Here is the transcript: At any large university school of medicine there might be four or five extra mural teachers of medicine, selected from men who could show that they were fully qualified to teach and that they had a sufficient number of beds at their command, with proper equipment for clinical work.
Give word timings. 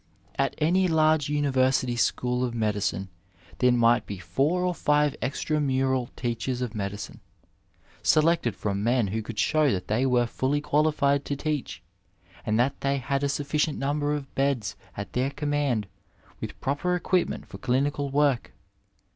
At 0.35 0.55
any 0.57 0.87
large 0.87 1.29
university 1.29 1.95
school 1.95 2.43
of 2.43 2.55
medicine 2.55 3.09
there 3.59 3.71
might 3.71 4.07
be 4.07 4.17
four 4.17 4.65
or 4.65 4.73
five 4.73 5.15
extra 5.21 5.59
mural 5.61 6.09
teachers 6.15 6.59
of 6.63 6.73
medicine, 6.73 7.19
selected 8.01 8.55
from 8.55 8.83
men 8.83 9.09
who 9.09 9.21
could 9.21 9.37
show 9.37 9.71
that 9.71 9.89
they 9.89 10.07
were 10.07 10.25
fully 10.25 10.59
qualified 10.59 11.23
to 11.25 11.35
teach 11.35 11.83
and 12.43 12.59
that 12.59 12.81
they 12.81 12.97
had 12.97 13.23
a 13.23 13.29
sufficient 13.29 13.77
number 13.77 14.15
of 14.15 14.33
beds 14.33 14.75
at 14.97 15.13
their 15.13 15.29
command, 15.29 15.85
with 16.39 16.59
proper 16.61 16.95
equipment 16.95 17.45
for 17.45 17.59
clinical 17.59 18.09
work. 18.09 18.53